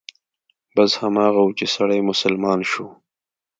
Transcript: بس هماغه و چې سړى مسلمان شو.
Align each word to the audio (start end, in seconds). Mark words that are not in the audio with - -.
بس 0.75 0.91
هماغه 1.01 1.41
و 1.45 1.49
چې 1.57 1.65
سړى 1.75 1.99
مسلمان 2.09 2.59
شو. 2.71 2.87